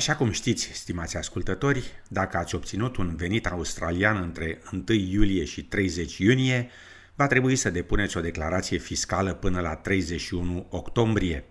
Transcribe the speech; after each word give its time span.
Așa 0.00 0.16
cum 0.16 0.30
știți, 0.30 0.70
stimați 0.72 1.16
ascultători, 1.16 1.84
dacă 2.08 2.36
ați 2.36 2.54
obținut 2.54 2.96
un 2.96 3.16
venit 3.16 3.46
australian 3.46 4.22
între 4.22 4.60
1 4.72 4.82
iulie 4.98 5.44
și 5.44 5.64
30 5.64 6.18
iunie, 6.18 6.70
va 7.14 7.26
trebui 7.26 7.56
să 7.56 7.70
depuneți 7.70 8.16
o 8.16 8.20
declarație 8.20 8.78
fiscală 8.78 9.34
până 9.34 9.60
la 9.60 9.74
31 9.74 10.66
octombrie. 10.70 11.44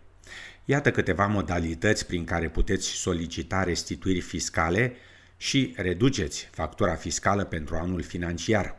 Iată 0.66 0.92
câteva 0.92 1.26
modalități 1.26 2.06
prin 2.06 2.24
care 2.24 2.50
puteți 2.50 2.88
solicita 2.88 3.64
restituiri 3.64 4.22
fiscale 4.22 4.94
și 5.38 5.74
reduceți 5.78 6.50
factura 6.52 6.96
fiscală 6.96 7.44
pentru 7.44 7.76
anul 7.76 8.02
financiar. 8.02 8.76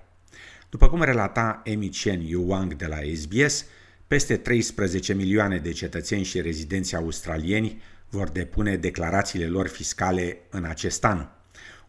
După 0.71 0.89
cum 0.89 1.03
relata 1.03 1.61
Emi 1.65 1.89
Chen 1.89 2.21
Yuang 2.21 2.75
de 2.75 2.87
la 2.87 2.99
SBS, 3.15 3.65
peste 4.07 4.37
13 4.37 5.15
milioane 5.15 5.59
de 5.59 5.73
cetățeni 5.73 6.25
și 6.25 6.41
rezidenți 6.41 6.97
australieni 6.97 7.83
vor 8.11 8.29
depune 8.29 8.77
declarațiile 8.77 9.47
lor 9.47 9.69
fiscale 9.69 10.39
în 10.51 10.65
acest 10.65 11.05
an. 11.05 11.27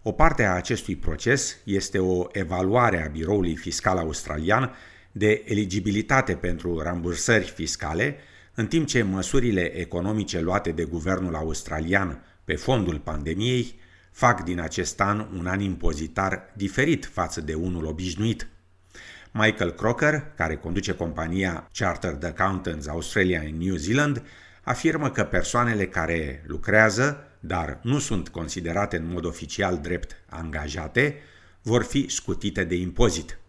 O 0.01 0.11
parte 0.11 0.43
a 0.43 0.53
acestui 0.53 0.95
proces 0.95 1.57
este 1.63 1.99
o 1.99 2.27
evaluare 2.31 3.05
a 3.05 3.07
Biroului 3.07 3.55
Fiscal 3.55 3.97
Australian 3.97 4.73
de 5.11 5.43
eligibilitate 5.45 6.33
pentru 6.33 6.81
rambursări 6.81 7.45
fiscale, 7.45 8.17
în 8.55 8.67
timp 8.67 8.87
ce 8.87 9.01
măsurile 9.01 9.61
economice 9.61 10.39
luate 10.39 10.71
de 10.71 10.83
guvernul 10.83 11.35
australian 11.35 12.23
pe 12.45 12.55
fondul 12.55 12.99
pandemiei 12.99 13.79
fac 14.11 14.43
din 14.43 14.59
acest 14.59 15.01
an 15.01 15.27
un 15.37 15.47
an 15.47 15.59
impozitar 15.59 16.53
diferit 16.55 17.05
față 17.05 17.41
de 17.41 17.53
unul 17.53 17.85
obișnuit. 17.85 18.47
Michael 19.31 19.71
Crocker, 19.71 20.31
care 20.35 20.55
conduce 20.55 20.93
compania 20.93 21.69
Chartered 21.73 22.23
Accountants 22.23 22.87
Australia 22.87 23.41
în 23.41 23.57
New 23.57 23.75
Zealand, 23.75 24.23
afirmă 24.61 25.09
că 25.09 25.23
persoanele 25.23 25.87
care 25.87 26.43
lucrează, 26.47 27.27
dar 27.39 27.79
nu 27.83 27.99
sunt 27.99 28.29
considerate 28.29 28.97
în 28.97 29.07
mod 29.07 29.25
oficial 29.25 29.77
drept 29.77 30.23
angajate, 30.29 31.15
vor 31.61 31.83
fi 31.83 32.09
scutite 32.09 32.63
de 32.63 32.75
impozit. 32.75 33.39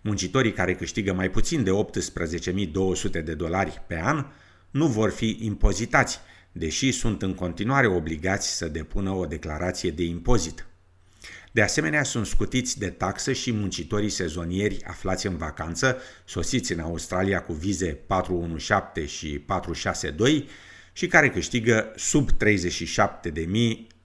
Muncitorii 0.00 0.52
care 0.52 0.74
câștigă 0.74 1.12
mai 1.12 1.30
puțin 1.30 1.64
de 1.64 1.70
18.200 1.70 3.24
de 3.24 3.34
dolari 3.34 3.82
pe 3.86 4.00
an 4.02 4.26
nu 4.70 4.86
vor 4.86 5.10
fi 5.10 5.38
impozitați, 5.40 6.20
deși 6.52 6.92
sunt 6.92 7.22
în 7.22 7.34
continuare 7.34 7.86
obligați 7.86 8.56
să 8.56 8.68
depună 8.68 9.10
o 9.10 9.26
declarație 9.26 9.90
de 9.90 10.02
impozit. 10.02 10.66
De 11.52 11.62
asemenea, 11.62 12.02
sunt 12.02 12.26
scutiți 12.26 12.78
de 12.78 12.90
taxă 12.90 13.32
și 13.32 13.52
muncitorii 13.52 14.08
sezonieri 14.08 14.84
aflați 14.84 15.26
în 15.26 15.36
vacanță, 15.36 15.96
sosiți 16.24 16.72
în 16.72 16.80
Australia 16.80 17.42
cu 17.42 17.52
vize 17.52 17.86
417 17.86 19.16
și 19.16 19.38
462 19.38 20.48
și 20.92 21.06
care 21.06 21.30
câștigă 21.30 21.92
sub 21.96 22.30
37.000 22.30 22.36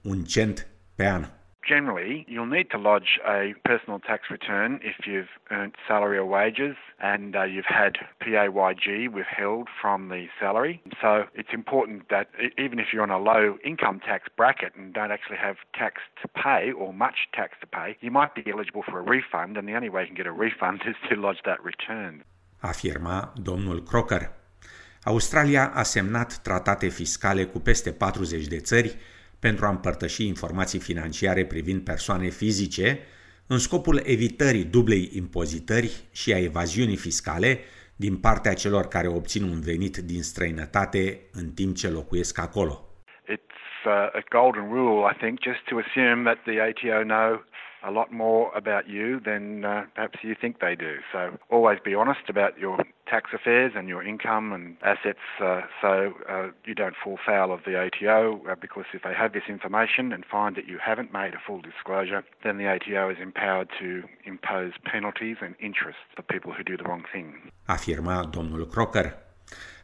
un 0.01 0.23
cent 0.23 0.67
pe 0.95 1.05
an. 1.07 1.36
Generally, 1.67 2.25
you'll 2.29 2.45
need 2.45 2.69
to 2.71 2.77
lodge 2.77 3.19
a 3.27 3.53
personal 3.65 3.99
tax 3.99 4.31
return 4.31 4.79
if 4.83 5.05
you've 5.05 5.33
earned 5.51 5.75
salary 5.85 6.17
or 6.17 6.25
wages 6.25 6.77
and 6.99 7.35
uh, 7.35 7.43
you've 7.43 7.65
had 7.65 7.97
PAYG 8.21 9.11
withheld 9.11 9.67
from 9.81 10.07
the 10.07 10.27
salary. 10.39 10.81
So 11.01 11.25
it's 11.35 11.49
important 11.51 12.03
that 12.09 12.29
even 12.57 12.79
if 12.79 12.87
you're 12.93 13.03
on 13.03 13.11
a 13.11 13.19
low 13.19 13.57
income 13.65 13.99
tax 13.99 14.29
bracket 14.37 14.73
and 14.77 14.93
don't 14.93 15.11
actually 15.11 15.37
have 15.37 15.57
tax 15.73 15.95
to 16.21 16.27
pay 16.29 16.71
or 16.71 16.93
much 16.93 17.27
tax 17.33 17.57
to 17.59 17.67
pay, 17.67 17.97
you 17.99 18.11
might 18.11 18.33
be 18.33 18.43
eligible 18.49 18.83
for 18.83 18.99
a 18.99 19.01
refund 19.01 19.57
and 19.57 19.67
the 19.67 19.75
only 19.75 19.89
way 19.89 20.01
you 20.03 20.07
can 20.07 20.15
get 20.15 20.27
a 20.27 20.31
refund 20.31 20.83
is 20.87 20.95
to 21.09 21.15
lodge 21.15 21.41
that 21.43 21.61
return. 21.63 22.23
Afirma 22.61 23.33
domnul 23.35 23.81
Crocker. 23.81 24.31
Australia 25.03 25.71
a 25.73 25.83
semnat 25.83 26.41
tratate 26.41 26.87
fiscale 26.87 27.45
cu 27.45 27.59
peste 27.59 27.91
40 27.91 28.47
de 28.47 28.59
țări 28.59 28.97
pentru 29.39 29.65
a 29.65 29.69
împărtăși 29.69 30.25
informații 30.27 30.79
financiare 30.79 31.45
privind 31.45 31.81
persoane 31.81 32.29
fizice 32.29 32.99
în 33.47 33.57
scopul 33.57 34.01
evitării 34.03 34.63
dublei 34.63 35.09
impozitări 35.13 35.91
și 36.13 36.33
a 36.33 36.43
evaziunii 36.43 36.97
fiscale 36.97 37.59
din 37.95 38.17
partea 38.17 38.53
celor 38.53 38.87
care 38.87 39.07
obțin 39.07 39.43
un 39.43 39.59
venit 39.59 39.97
din 39.97 40.21
străinătate 40.21 41.19
în 41.33 41.47
timp 41.55 41.75
ce 41.75 41.89
locuiesc 41.89 42.39
acolo. 42.39 42.73
It's 43.35 43.85
uh, 43.85 44.19
a 44.19 44.23
golden 44.37 44.67
rule, 44.75 44.99
I 45.11 45.15
think, 45.23 45.39
just 45.49 45.63
to 45.69 45.75
assume 45.83 46.19
that 46.23 46.39
the 46.49 46.57
ATO 46.67 47.03
know 47.03 47.43
a 47.83 47.91
lot 47.91 48.11
more 48.11 48.51
about 48.55 48.89
you 48.89 49.19
than 49.19 49.65
uh, 49.65 49.85
perhaps 49.95 50.19
you 50.23 50.35
think 50.39 50.59
they 50.59 50.75
do. 50.75 50.97
So 51.11 51.37
always 51.49 51.79
be 51.83 51.93
honest 51.93 52.29
about 52.29 52.57
your 52.57 52.77
tax 53.07 53.31
affairs 53.33 53.73
and 53.75 53.87
your 53.87 54.03
income 54.03 54.51
and 54.51 54.77
assets 54.83 55.19
uh, 55.41 55.61
so 55.81 56.13
uh, 56.29 56.47
you 56.65 56.75
don't 56.75 56.95
fall 57.01 57.17
foul 57.25 57.51
of 57.53 57.61
the 57.65 57.75
ATO 57.77 58.41
uh, 58.49 58.55
because 58.59 58.85
if 58.93 59.03
they 59.03 59.13
have 59.13 59.31
this 59.33 59.47
information 59.47 60.11
and 60.11 60.25
find 60.25 60.55
that 60.55 60.67
you 60.67 60.77
haven't 60.89 61.11
made 61.13 61.33
a 61.33 61.41
full 61.45 61.61
disclosure, 61.61 62.23
then 62.43 62.57
the 62.57 62.67
ATO 62.67 63.09
is 63.09 63.17
empowered 63.21 63.69
to 63.79 64.03
impose 64.25 64.73
penalties 64.93 65.37
and 65.41 65.55
interest 65.59 65.99
for 66.15 66.23
people 66.23 66.51
who 66.51 66.63
do 66.63 66.75
the 66.77 66.83
wrong 66.83 67.03
thing. 67.13 67.27
Afirma 67.65 68.23
domnul 68.31 68.67
Crocker. 68.67 69.25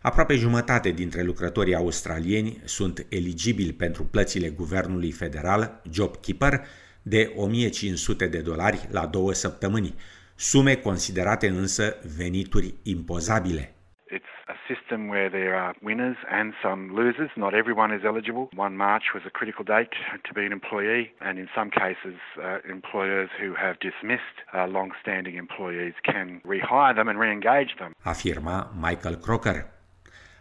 Aproape 0.01 0.35
jumătate 0.35 0.89
dintre 0.91 1.21
lucrătorii 1.21 1.75
australieni 1.75 2.61
sunt 2.65 3.05
eligibili 3.09 3.73
pentru 3.73 4.03
plățile 4.03 4.49
guvernului 4.49 5.11
federal, 5.11 5.81
JobKeeper, 5.91 6.65
de 7.03 7.33
1500 7.35 8.27
de 8.27 8.41
dolari 8.41 8.87
la 8.91 9.05
două 9.05 9.33
săptămâni, 9.33 9.95
sume 10.35 10.75
considerate 10.75 11.47
însă 11.47 11.95
venituri 12.17 12.73
impozabile. 12.83 13.75
It's 14.17 14.35
a 14.45 14.57
system 14.67 14.99
where 15.13 15.29
there 15.29 15.55
are 15.63 15.73
winners 15.81 16.17
and 16.39 16.53
some 16.61 16.81
losers. 17.01 17.31
Not 17.35 17.53
everyone 17.53 17.91
is 17.97 18.03
eligible. 18.03 18.45
1 18.55 18.75
March 18.75 19.05
was 19.15 19.23
a 19.25 19.33
critical 19.39 19.65
date 19.75 19.95
to 20.27 20.31
be 20.33 20.43
an 20.49 20.53
employee, 20.59 21.03
and 21.27 21.35
in 21.43 21.47
some 21.57 21.69
cases, 21.83 22.17
uh, 22.37 22.43
employers 22.77 23.29
who 23.41 23.49
have 23.63 23.75
dismissed 23.89 24.37
uh, 24.43 24.67
long-standing 24.77 25.35
employees 25.45 25.95
can 26.11 26.27
rehire 26.53 26.95
them 26.95 27.07
and 27.11 27.17
re-engage 27.23 27.73
them. 27.81 27.91
Afirma 28.13 28.57
Michael 28.87 29.15
Crocker. 29.25 29.59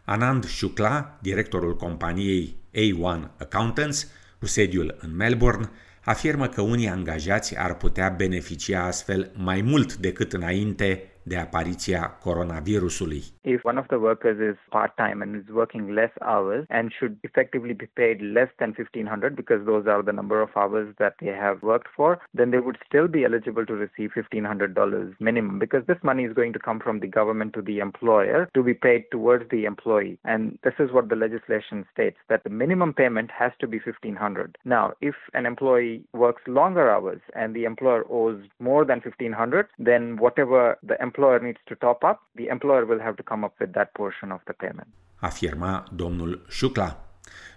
Anand 0.05 0.45
Shukla, 0.45 1.19
directorul 1.21 1.77
companiei 1.77 2.57
A1 2.75 3.21
Accountants, 3.39 3.99
cu 4.39 4.47
sediul 4.47 4.97
în 5.01 5.17
Melbourne, 5.17 5.71
afirmă 6.05 6.49
că 6.49 6.61
unii 6.61 6.89
angajați 6.89 7.59
ar 7.59 7.75
putea 7.75 8.09
beneficia 8.09 8.85
astfel 8.85 9.31
mai 9.35 9.61
mult 9.61 9.97
decât 9.97 10.33
înainte 10.33 11.12
de 11.23 11.37
apariția 11.37 12.19
coronavirusului. 12.21 13.23
If 13.41 13.65
one 13.65 13.79
of 13.79 13.87
the 13.87 13.97
workers 13.97 14.39
is 14.51 14.59
part-time 14.71 15.19
and 15.23 15.35
is 15.35 15.55
working 15.55 15.89
less 15.89 16.15
hours 16.21 16.65
and 16.69 16.93
should 16.93 17.17
effectively 17.21 17.75
be 17.75 17.89
paid 17.95 18.21
less 18.21 18.51
than 18.57 18.71
1500 18.77 19.35
because 19.35 19.65
those 19.65 19.87
are 19.87 20.03
the 20.03 20.13
number 20.13 20.41
of 20.41 20.51
hours 20.55 20.89
that 20.99 21.15
they 21.21 21.35
have 21.47 21.59
worked 21.63 21.91
for, 21.97 22.21
then 22.35 22.51
they 22.51 22.63
would 22.67 22.79
still 22.89 23.09
be 23.09 23.25
eligible 23.25 23.67
to 23.67 23.75
receive 23.75 24.11
$1500 24.17 25.21
minimum 25.21 25.59
because 25.59 25.85
this 25.87 26.03
money 26.03 26.25
is 26.25 26.35
going 26.35 26.53
to 26.53 26.59
come 26.59 26.81
from 26.81 27.01
the 27.01 27.07
government 27.07 27.53
to 27.55 27.63
the 27.63 27.79
employer 27.79 28.49
to 28.55 28.63
be 28.63 28.75
paid 28.75 29.03
towards 29.11 29.45
the 29.51 29.65
employee. 29.65 30.19
And 30.25 30.59
this 30.63 30.75
is 30.79 30.93
what 30.93 31.09
the 31.09 31.17
legislation 31.17 31.85
states 31.93 32.19
that 32.29 32.45
the 32.45 32.51
minimum 32.51 32.93
payment 32.93 33.31
has 33.31 33.53
to 33.61 33.67
be 33.67 33.79
1500. 33.79 34.59
Now, 34.65 34.93
if 35.01 35.15
an 35.35 35.47
employee 35.47 36.05
works 36.13 36.43
longer 36.47 36.91
hours 36.91 37.21
and 37.35 37.55
the 37.55 37.65
employer 37.65 38.05
owes 38.11 38.43
more 38.59 38.85
than 38.85 39.01
1500, 39.01 39.67
then 39.79 40.17
whatever 40.17 40.79
the 40.83 41.01
employer 41.13 41.41
needs 41.41 41.61
to 41.65 41.75
top 41.75 42.03
up, 42.03 42.19
the 42.35 42.47
employer 42.51 42.85
will 42.85 43.01
have 43.01 43.15
to 43.15 43.23
come 43.23 43.45
up 43.45 43.55
with 43.61 43.73
that 43.73 43.93
portion 43.93 44.31
of 44.31 44.41
the 44.45 44.53
payment. 44.53 44.89
Afirma 45.21 45.85
domnul 45.95 46.45
Shukla. 46.49 46.97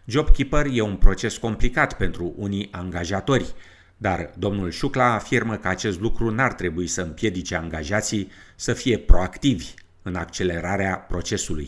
JobKeeper 0.05 0.65
e 0.71 0.81
un 0.81 0.97
proces 0.97 1.37
complicat 1.37 1.97
pentru 1.97 2.33
unii 2.37 2.69
angajatori, 2.71 3.53
dar 3.97 4.29
domnul 4.37 4.71
Shukla 4.71 5.13
afirmă 5.13 5.55
că 5.55 5.67
acest 5.67 6.01
lucru 6.01 6.29
n-ar 6.29 6.53
trebui 6.53 6.87
să 6.87 7.01
împiedice 7.01 7.55
angajații 7.55 8.31
să 8.55 8.73
fie 8.73 8.97
proactivi 8.97 9.73
în 10.03 10.15
accelerarea 10.15 10.97
procesului. 10.97 11.67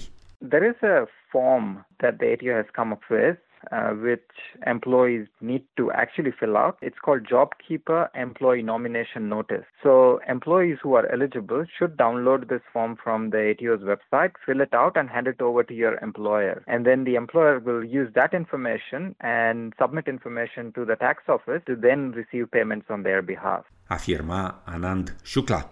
There 0.49 0.75
is 0.75 0.81
a 0.81 1.07
form 1.29 1.87
that 1.95 2.17
the 2.17 2.31
ATO 2.31 2.53
has 2.53 2.69
come 2.75 2.91
up 2.91 3.03
with 3.09 3.46
uh, 3.71 3.89
which 3.89 4.21
employees 4.65 5.27
need 5.41 5.63
to 5.77 5.91
actually 5.91 6.31
fill 6.39 6.57
out. 6.57 6.77
It's 6.81 6.97
called 7.03 7.27
JobKeeper 7.27 8.09
Employee 8.15 8.63
Nomination 8.63 9.29
Notice. 9.29 9.65
So 9.83 10.19
employees 10.27 10.77
who 10.81 10.95
are 10.95 11.11
eligible 11.11 11.65
should 11.77 11.97
download 11.97 12.49
this 12.49 12.61
form 12.71 12.97
from 13.01 13.29
the 13.31 13.51
ATO's 13.51 13.81
website, 13.81 14.31
fill 14.45 14.61
it 14.61 14.73
out, 14.73 14.97
and 14.97 15.09
hand 15.09 15.27
it 15.27 15.41
over 15.41 15.63
to 15.63 15.73
your 15.73 15.97
employer. 16.03 16.63
And 16.67 16.85
then 16.85 17.03
the 17.03 17.15
employer 17.15 17.59
will 17.59 17.83
use 17.83 18.09
that 18.15 18.33
information 18.33 19.15
and 19.21 19.73
submit 19.79 20.07
information 20.07 20.71
to 20.73 20.85
the 20.85 20.95
tax 20.95 21.23
office 21.27 21.61
to 21.67 21.75
then 21.75 22.11
receive 22.11 22.51
payments 22.51 22.87
on 22.89 23.03
their 23.03 23.21
behalf. 23.21 23.63
Afirma 23.89 24.61
Anand 24.65 25.15
Shukla. 25.23 25.71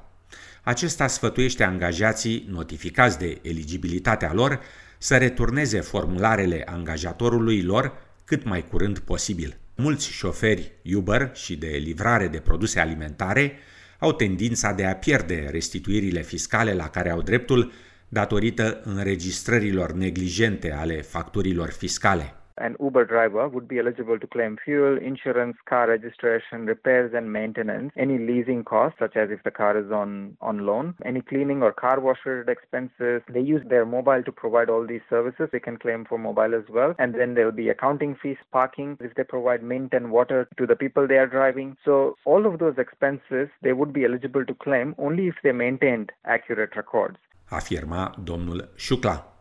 Acesta 0.63 1.07
sfătuiește 1.07 1.63
angajații 1.63 2.45
notificați 2.49 3.19
de 3.19 3.39
eligibilitatea 3.41 4.33
lor 4.33 4.59
să 4.97 5.17
returneze 5.17 5.79
formularele 5.79 6.63
angajatorului 6.65 7.61
lor 7.61 7.93
cât 8.25 8.43
mai 8.43 8.67
curând 8.67 8.99
posibil. 8.99 9.57
Mulți 9.75 10.09
șoferi 10.09 10.71
Uber 10.95 11.31
și 11.33 11.55
de 11.55 11.67
livrare 11.67 12.27
de 12.27 12.39
produse 12.39 12.79
alimentare 12.79 13.57
au 13.99 14.13
tendința 14.13 14.71
de 14.71 14.85
a 14.85 14.95
pierde 14.95 15.47
restituirile 15.51 16.21
fiscale 16.21 16.73
la 16.73 16.89
care 16.89 17.09
au 17.09 17.21
dreptul 17.21 17.71
datorită 18.09 18.81
înregistrărilor 18.83 19.91
neglijente 19.91 20.71
ale 20.71 21.01
facturilor 21.01 21.71
fiscale. 21.71 22.35
An 22.57 22.75
Uber 22.79 23.05
driver 23.05 23.49
would 23.49 23.67
be 23.67 23.79
eligible 23.79 24.17
to 24.17 24.27
claim 24.27 24.57
fuel, 24.63 24.97
insurance, 24.97 25.57
car 25.65 25.89
registration, 25.89 26.65
repairs 26.65 27.13
and 27.13 27.31
maintenance, 27.31 27.91
any 27.97 28.17
leasing 28.17 28.63
costs, 28.63 28.97
such 28.99 29.17
as 29.17 29.29
if 29.29 29.43
the 29.43 29.51
car 29.51 29.77
is 29.77 29.91
on, 29.91 30.37
on 30.41 30.65
loan, 30.65 30.95
any 31.03 31.21
cleaning 31.21 31.61
or 31.61 31.73
car 31.73 31.99
wash 31.99 32.19
expenses. 32.47 33.21
They 33.29 33.41
use 33.41 33.61
their 33.69 33.85
mobile 33.85 34.23
to 34.23 34.31
provide 34.31 34.69
all 34.69 34.87
these 34.87 35.01
services. 35.09 35.49
They 35.51 35.59
can 35.59 35.77
claim 35.77 36.05
for 36.05 36.17
mobile 36.17 36.55
as 36.55 36.63
well. 36.69 36.95
And 36.97 37.13
then 37.13 37.33
there 37.33 37.45
will 37.45 37.51
be 37.51 37.69
accounting 37.69 38.15
fees, 38.15 38.37
parking, 38.51 38.97
if 39.01 39.15
they 39.15 39.23
provide 39.23 39.61
mint 39.61 39.93
and 39.93 40.11
water 40.11 40.47
to 40.57 40.65
the 40.65 40.75
people 40.75 41.07
they 41.07 41.17
are 41.17 41.27
driving. 41.27 41.75
So 41.83 42.15
all 42.25 42.45
of 42.45 42.59
those 42.59 42.77
expenses, 42.77 43.49
they 43.61 43.73
would 43.73 43.91
be 43.91 44.05
eligible 44.05 44.45
to 44.45 44.53
claim 44.53 44.95
only 44.97 45.27
if 45.27 45.35
they 45.43 45.51
maintained 45.51 46.11
accurate 46.25 46.75
records. 46.75 47.17
Afirma 47.51 48.15
domnul 48.17 48.69
Shukla. 48.77 49.34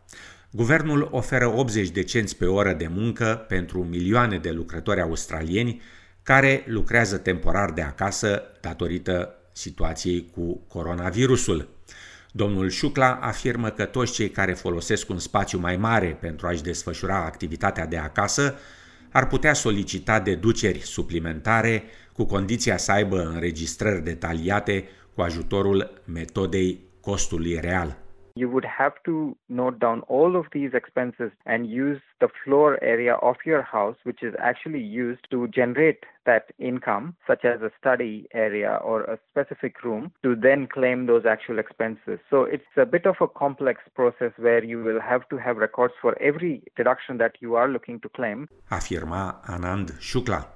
Guvernul 0.55 1.07
oferă 1.11 1.47
80 1.47 1.89
de 1.89 2.03
cenți 2.03 2.37
pe 2.37 2.45
oră 2.45 2.73
de 2.73 2.87
muncă 2.87 3.45
pentru 3.47 3.83
milioane 3.83 4.37
de 4.37 4.51
lucrători 4.51 5.01
australieni 5.01 5.81
care 6.23 6.63
lucrează 6.67 7.17
temporar 7.17 7.71
de 7.71 7.81
acasă 7.81 8.43
datorită 8.61 9.35
situației 9.51 10.29
cu 10.33 10.61
coronavirusul. 10.67 11.69
Domnul 12.31 12.69
Șucla 12.69 13.19
afirmă 13.21 13.69
că 13.69 13.85
toți 13.85 14.13
cei 14.13 14.29
care 14.29 14.53
folosesc 14.53 15.09
un 15.09 15.19
spațiu 15.19 15.59
mai 15.59 15.77
mare 15.77 16.17
pentru 16.21 16.47
a-și 16.47 16.63
desfășura 16.63 17.25
activitatea 17.25 17.85
de 17.85 17.97
acasă 17.97 18.55
ar 19.11 19.27
putea 19.27 19.53
solicita 19.53 20.19
deduceri 20.19 20.79
suplimentare 20.79 21.83
cu 22.13 22.25
condiția 22.25 22.77
să 22.77 22.91
aibă 22.91 23.21
înregistrări 23.21 24.03
detaliate 24.03 24.87
cu 25.13 25.21
ajutorul 25.21 26.01
metodei 26.05 26.79
costului 26.99 27.59
real. 27.61 28.04
You 28.35 28.49
would 28.49 28.65
have 28.65 28.93
to 29.05 29.35
note 29.47 29.79
down 29.79 30.01
all 30.01 30.35
of 30.35 30.45
these 30.51 30.71
expenses 30.73 31.31
and 31.45 31.69
use 31.69 32.01
the 32.19 32.27
floor 32.43 32.77
area 32.83 33.13
of 33.15 33.37
your 33.45 33.61
house, 33.61 33.95
which 34.03 34.21
is 34.21 34.33
actually 34.39 34.81
used 34.81 35.25
to 35.31 35.47
generate 35.47 36.03
that 36.25 36.51
income, 36.59 37.15
such 37.25 37.45
as 37.45 37.61
a 37.61 37.71
study 37.79 38.27
area 38.33 38.77
or 38.83 39.03
a 39.03 39.17
specific 39.31 39.83
room, 39.83 40.11
to 40.21 40.35
then 40.35 40.67
claim 40.67 41.05
those 41.05 41.25
actual 41.25 41.59
expenses. 41.59 42.19
So 42.29 42.43
it's 42.43 42.63
a 42.75 42.85
bit 42.85 43.05
of 43.05 43.15
a 43.21 43.27
complex 43.27 43.79
process 43.93 44.33
where 44.37 44.63
you 44.63 44.83
will 44.83 44.99
have 44.99 45.29
to 45.29 45.37
have 45.37 45.55
records 45.55 45.93
for 46.01 46.21
every 46.21 46.63
deduction 46.75 47.17
that 47.19 47.35
you 47.39 47.55
are 47.55 47.69
looking 47.69 48.01
to 48.01 48.09
claim. 48.09 48.49
Afirma 48.69 49.41
Anand 49.45 49.97
Shukla. 49.99 50.49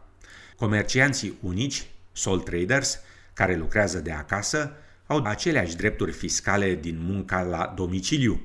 Comercianții 0.57 1.37
unici, 1.41 1.87
sole 2.11 2.41
traders, 2.41 3.03
care 3.33 3.55
lucrează 3.55 3.99
de 3.99 4.11
acasă, 4.11 4.77
au 5.09 5.23
aceleași 5.23 5.75
drepturi 5.75 6.11
fiscale 6.11 6.75
din 6.75 6.99
munca 7.01 7.41
la 7.41 7.73
domiciliu. 7.75 8.41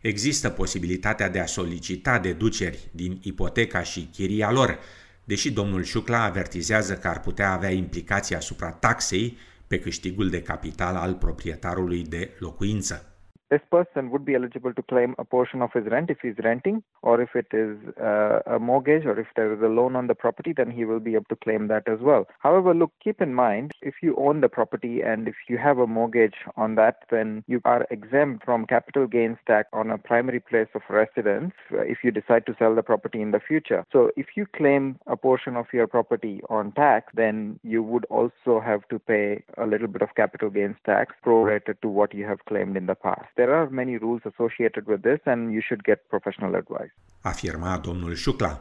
Există 0.00 0.48
posibilitatea 0.48 1.28
de 1.28 1.40
a 1.40 1.46
solicita 1.46 2.18
deduceri 2.18 2.88
din 2.90 3.18
ipoteca 3.22 3.82
și 3.82 4.08
chiria 4.12 4.50
lor, 4.50 4.78
deși 5.24 5.50
domnul 5.50 5.84
Șucla 5.84 6.22
avertizează 6.22 6.94
că 6.94 7.08
ar 7.08 7.20
putea 7.20 7.52
avea 7.52 7.70
implicații 7.70 8.34
asupra 8.34 8.70
taxei 8.70 9.36
pe 9.66 9.78
câștigul 9.78 10.30
de 10.30 10.42
capital 10.42 10.96
al 10.96 11.14
proprietarului 11.14 12.02
de 12.02 12.30
locuință. 12.38 13.09
This 13.50 13.60
person 13.70 14.10
would 14.10 14.24
be 14.24 14.34
eligible 14.34 14.72
to 14.74 14.82
claim 14.82 15.14
a 15.18 15.24
portion 15.24 15.60
of 15.60 15.72
his 15.72 15.84
rent 15.86 16.10
if 16.10 16.18
he's 16.22 16.38
renting, 16.44 16.82
or 17.02 17.20
if 17.20 17.30
it 17.34 17.46
is 17.52 17.76
uh, 18.00 18.40
a 18.46 18.58
mortgage, 18.58 19.04
or 19.04 19.18
if 19.18 19.26
there 19.34 19.52
is 19.52 19.60
a 19.60 19.66
loan 19.66 19.96
on 19.96 20.06
the 20.06 20.14
property, 20.14 20.52
then 20.56 20.70
he 20.70 20.84
will 20.84 21.00
be 21.00 21.14
able 21.14 21.24
to 21.24 21.36
claim 21.36 21.68
that 21.68 21.88
as 21.88 21.98
well. 22.00 22.26
However, 22.38 22.74
look, 22.74 22.92
keep 23.02 23.20
in 23.20 23.34
mind 23.34 23.72
if 23.82 23.94
you 24.02 24.14
own 24.16 24.40
the 24.40 24.48
property 24.48 25.00
and 25.02 25.26
if 25.26 25.34
you 25.48 25.58
have 25.58 25.78
a 25.78 25.86
mortgage 25.86 26.36
on 26.56 26.76
that, 26.76 27.04
then 27.10 27.42
you 27.48 27.60
are 27.64 27.86
exempt 27.90 28.44
from 28.44 28.66
capital 28.66 29.06
gains 29.06 29.38
tax 29.46 29.68
on 29.72 29.90
a 29.90 29.98
primary 29.98 30.40
place 30.40 30.68
of 30.74 30.82
residence 30.88 31.52
uh, 31.72 31.80
if 31.80 31.98
you 32.04 32.10
decide 32.10 32.46
to 32.46 32.54
sell 32.58 32.74
the 32.74 32.82
property 32.82 33.20
in 33.20 33.32
the 33.32 33.40
future. 33.40 33.84
So, 33.92 34.10
if 34.16 34.26
you 34.36 34.46
claim 34.46 34.98
a 35.06 35.16
portion 35.16 35.56
of 35.56 35.66
your 35.72 35.86
property 35.86 36.40
on 36.48 36.72
tax, 36.72 37.12
then 37.14 37.58
you 37.64 37.82
would 37.82 38.04
also 38.06 38.60
have 38.64 38.86
to 38.88 38.98
pay 38.98 39.42
a 39.58 39.66
little 39.66 39.88
bit 39.88 40.02
of 40.02 40.14
capital 40.14 40.50
gains 40.50 40.76
tax 40.86 41.14
prorated 41.24 41.80
to 41.82 41.88
what 41.88 42.14
you 42.14 42.26
have 42.26 42.44
claimed 42.46 42.76
in 42.76 42.86
the 42.86 42.94
past. 42.94 43.26
There 43.40 43.54
are 43.54 43.68
many 43.70 43.96
rules 43.96 44.22
associated 44.24 44.84
with 44.86 45.00
this 45.02 45.20
and 45.24 45.40
you 45.52 45.62
should 45.66 45.82
get 45.82 45.98
professional 46.08 46.54
advice. 46.54 46.92
Afirma 47.22 47.78
domnul 47.78 48.14
Șucla. 48.14 48.52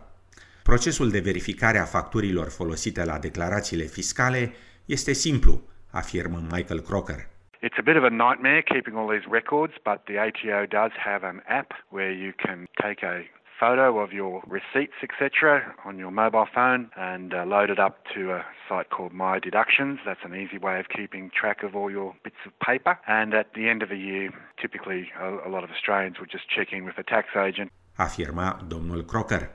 Procesul 0.63 1.09
de 1.09 1.19
verificare 1.19 1.77
a 1.77 1.83
facturilor 1.83 2.49
folosite 2.49 3.03
la 3.05 3.17
declarațiile 3.17 3.83
fiscale 3.83 4.51
este 4.85 5.13
simplu, 5.13 5.61
afirmă 5.91 6.39
Michael 6.51 6.81
Crocker. 6.81 7.27
It's 7.61 7.77
a 7.77 7.81
bit 7.81 7.97
of 8.01 8.03
a 8.03 8.13
nightmare 8.25 8.61
keeping 8.61 8.95
all 8.97 9.09
these 9.15 9.27
records, 9.39 9.73
but 9.83 9.97
the 10.09 10.17
ATO 10.27 10.59
does 10.79 10.93
have 11.09 11.21
an 11.31 11.39
app 11.59 11.69
where 11.95 12.13
you 12.23 12.31
can 12.45 12.59
take 12.85 12.99
a 13.13 13.15
photo 13.59 13.99
of 13.99 14.13
your 14.13 14.41
receipts, 14.47 14.97
etc., 15.03 15.75
on 15.85 15.97
your 15.97 16.11
mobile 16.11 16.47
phone 16.53 16.89
and 16.95 17.33
uh, 17.33 17.43
load 17.45 17.69
it 17.69 17.79
up 17.79 17.95
to 18.15 18.31
a 18.31 18.45
site 18.67 18.89
called 18.89 19.13
My 19.13 19.39
Deductions. 19.39 19.99
That's 20.05 20.23
an 20.23 20.33
easy 20.33 20.57
way 20.57 20.79
of 20.79 20.87
keeping 20.97 21.29
track 21.39 21.63
of 21.63 21.75
all 21.75 21.91
your 21.91 22.15
bits 22.23 22.41
of 22.45 22.51
paper. 22.69 22.99
And 23.05 23.33
at 23.33 23.47
the 23.53 23.67
end 23.67 23.81
of 23.81 23.89
the 23.89 24.01
year, 24.09 24.31
typically 24.61 25.01
a, 25.19 25.47
a 25.47 25.49
lot 25.49 25.63
of 25.63 25.69
Australians 25.71 26.15
would 26.19 26.31
just 26.31 26.47
check 26.55 26.67
in 26.71 26.83
with 26.85 26.97
a 26.97 27.03
tax 27.03 27.25
agent. 27.47 27.71
Afirma 27.95 28.65
domnul 28.67 29.03
Crocker. 29.03 29.49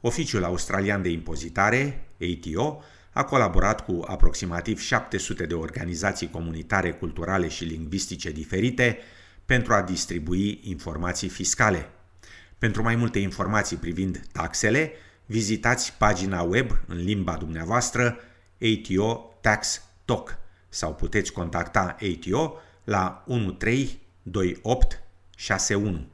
Oficiul 0.00 0.44
Australian 0.44 1.02
de 1.02 1.10
Impozitare, 1.10 1.82
ATO, 2.20 2.82
a 3.12 3.24
colaborat 3.24 3.84
cu 3.84 4.02
aproximativ 4.06 4.80
700 4.80 5.46
de 5.46 5.54
organizații 5.54 6.30
comunitare, 6.30 6.92
culturale 6.92 7.48
și 7.48 7.64
lingvistice 7.64 8.30
diferite 8.30 8.98
pentru 9.44 9.72
a 9.72 9.82
distribui 9.82 10.60
informații 10.62 11.28
fiscale. 11.28 11.88
Pentru 12.60 12.82
mai 12.82 12.96
multe 12.96 13.18
informații 13.18 13.76
privind 13.76 14.26
taxele, 14.32 14.92
vizitați 15.26 15.94
pagina 15.98 16.42
web 16.42 16.70
în 16.86 16.96
limba 16.96 17.36
dumneavoastră 17.36 18.18
ATO 18.60 19.34
Tax 19.40 19.82
Talk 20.04 20.38
sau 20.68 20.94
puteți 20.94 21.32
contacta 21.32 21.80
ATO 21.80 22.54
la 22.84 23.24
132861. 23.26 26.06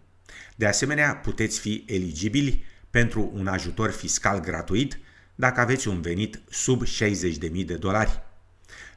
De 0.56 0.66
asemenea, 0.66 1.16
puteți 1.16 1.60
fi 1.60 1.84
eligibili 1.87 2.64
pentru 2.90 3.31
un 3.34 3.46
ajutor 3.46 3.90
fiscal 3.90 4.40
gratuit 4.40 4.99
dacă 5.34 5.60
aveți 5.60 5.88
un 5.88 6.00
venit 6.00 6.40
sub 6.50 6.82
60.000 6.84 7.64
de 7.64 7.76
dolari. 7.76 8.22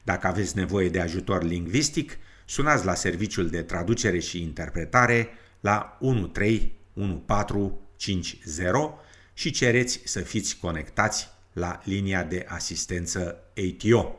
Dacă 0.03 0.27
aveți 0.27 0.57
nevoie 0.57 0.89
de 0.89 0.99
ajutor 0.99 1.43
lingvistic, 1.43 2.17
sunați 2.45 2.85
la 2.85 2.93
serviciul 2.93 3.49
de 3.49 3.61
traducere 3.61 4.19
și 4.19 4.41
interpretare 4.41 5.29
la 5.59 5.97
13 6.31 6.71
1450 6.99 8.73
și 9.33 9.51
cereți 9.51 10.01
să 10.05 10.19
fiți 10.19 10.57
conectați 10.57 11.27
la 11.53 11.81
linia 11.83 12.23
de 12.23 12.45
asistență 12.47 13.37
ATO. 13.55 14.15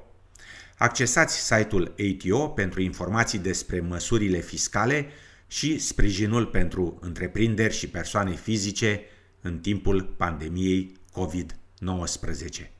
Accesați 0.78 1.36
site-ul 1.36 1.94
ATO 1.98 2.48
pentru 2.48 2.80
informații 2.82 3.38
despre 3.38 3.80
măsurile 3.80 4.40
fiscale 4.40 5.06
și 5.46 5.78
sprijinul 5.78 6.46
pentru 6.46 6.98
întreprinderi 7.00 7.74
și 7.74 7.88
persoane 7.88 8.34
fizice 8.34 9.00
în 9.40 9.58
timpul 9.58 10.02
pandemiei 10.02 10.96
COVID-19. 11.12 12.79